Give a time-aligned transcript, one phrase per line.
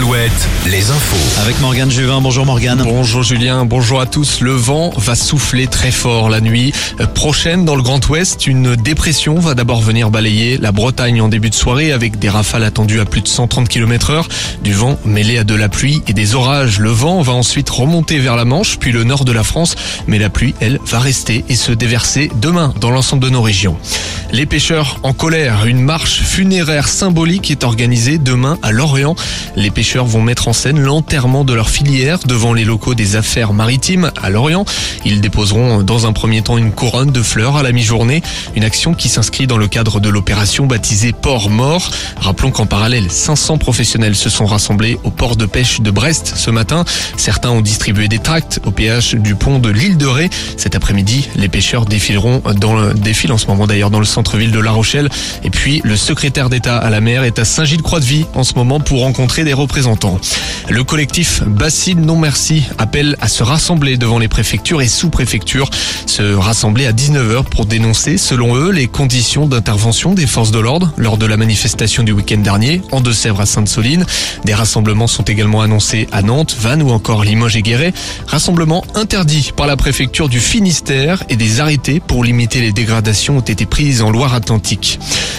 [0.00, 1.42] Alouette, les infos.
[1.42, 2.22] Avec Morgane Juvin.
[2.22, 2.82] Bonjour Morgane.
[2.84, 4.40] Bonjour Julien, bonjour à tous.
[4.40, 6.72] Le vent va souffler très fort la nuit
[7.14, 8.46] prochaine dans le Grand Ouest.
[8.46, 12.64] Une dépression va d'abord venir balayer la Bretagne en début de soirée avec des rafales
[12.64, 14.28] attendues à plus de 130 km heure,
[14.64, 16.78] du vent mêlé à de la pluie et des orages.
[16.78, 19.74] Le vent va ensuite remonter vers la Manche puis le nord de la France,
[20.06, 23.76] mais la pluie, elle, va rester et se déverser demain dans l'ensemble de nos régions.
[24.32, 29.16] Les pêcheurs en colère, une marche funéraire symbolique est organisée demain à Lorient.
[29.56, 33.52] Les pêcheurs vont mettre en scène l'enterrement de leur filière devant les locaux des affaires
[33.52, 34.64] maritimes à Lorient.
[35.04, 38.22] Ils déposeront dans un premier temps une couronne de fleurs à la mi-journée,
[38.54, 41.90] une action qui s'inscrit dans le cadre de l'opération baptisée Port Mort.
[42.16, 46.50] Rappelons qu'en parallèle, 500 professionnels se sont rassemblés au port de pêche de Brest ce
[46.50, 46.84] matin.
[47.16, 50.30] Certains ont distribué des tracts au péage du pont de l'île de Ré.
[50.56, 54.52] Cet après-midi, les pêcheurs défileront dans le défile en ce moment d'ailleurs dans le centre-ville
[54.52, 55.08] de La Rochelle.
[55.42, 59.00] Et puis, le secrétaire d'État à la mer est à Saint-Gilles-Croix-de-Vie en ce moment pour
[59.00, 59.69] rencontrer des représentants.
[60.68, 65.70] Le collectif Bassine Non Merci appelle à se rassembler devant les préfectures et sous-préfectures,
[66.06, 70.92] se rassembler à 19h pour dénoncer, selon eux, les conditions d'intervention des forces de l'ordre
[70.96, 74.04] lors de la manifestation du week-end dernier en Deux-Sèvres à Sainte-Soline.
[74.44, 77.92] Des rassemblements sont également annoncés à Nantes, Vannes ou encore Limoges et Guéret.
[78.26, 83.40] Rassemblements interdits par la préfecture du Finistère et des arrêtés pour limiter les dégradations ont
[83.40, 84.98] été prises en Loire-Atlantique.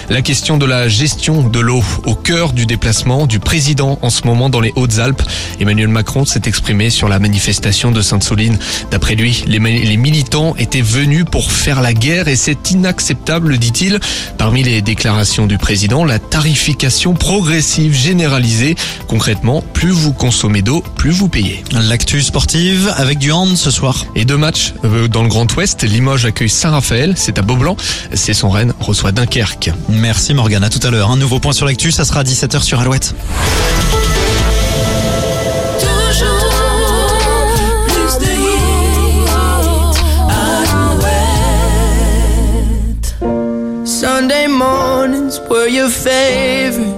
[0.09, 4.20] La question de la gestion de l'eau au cœur du déplacement du président en ce
[4.25, 5.21] moment dans les Hautes-Alpes.
[5.59, 8.57] Emmanuel Macron s'est exprimé sur la manifestation de Sainte-Soline.
[8.89, 13.99] D'après lui, les, les militants étaient venus pour faire la guerre et c'est inacceptable, dit-il.
[14.37, 18.75] Parmi les déclarations du président, la tarification progressive généralisée.
[19.07, 21.63] Concrètement, plus vous consommez d'eau, plus vous payez.
[21.71, 24.05] L'actu sportive avec du hand ce soir.
[24.15, 25.83] Et deux matchs euh, dans le Grand Ouest.
[25.83, 27.77] Limoges accueille Saint-Raphaël, c'est à Beaublanc.
[28.13, 29.71] C'est son Rennes reçoit Dunkerque.
[29.89, 30.63] Merci Morgane.
[30.63, 31.11] À tout à l'heure.
[31.11, 33.15] Un nouveau point sur l'actu, ça sera à 17h sur Alouette.
[44.21, 46.91] Sunday mornings were your favorite.